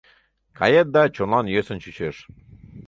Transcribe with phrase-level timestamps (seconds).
[0.57, 2.15] Кает да, чонлан йӧсын чучеш...